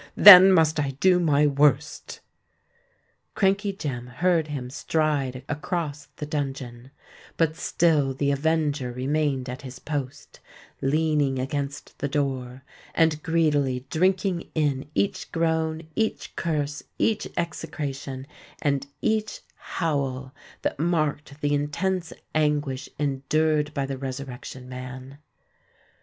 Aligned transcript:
Then 0.17 0.51
must 0.51 0.79
I 0.79 0.97
do 0.99 1.19
my 1.19 1.45
worst!" 1.45 2.21
Crankey 3.35 3.71
Jem 3.71 4.07
heard 4.07 4.47
him 4.47 4.71
stride 4.71 5.43
across 5.47 6.07
the 6.15 6.25
dungeon; 6.25 6.89
but 7.37 7.55
still 7.55 8.11
the 8.15 8.31
avenger 8.31 8.91
remained 8.91 9.47
at 9.47 9.61
his 9.61 9.77
post,—leaning 9.77 11.37
against 11.37 11.99
the 11.99 12.07
door, 12.07 12.63
and 12.95 13.21
greedily 13.21 13.85
drinking 13.91 14.49
in 14.55 14.89
each 14.95 15.31
groan—each 15.31 16.35
curse—each 16.35 17.27
execration—and 17.37 18.87
each 19.03 19.41
howl, 19.53 20.33
that 20.63 20.79
marked 20.79 21.39
the 21.41 21.53
intense 21.53 22.11
anguish 22.33 22.89
endured 22.97 23.71
by 23.75 23.85
the 23.85 23.99
Resurrection 23.99 24.67
Man. 24.67 25.19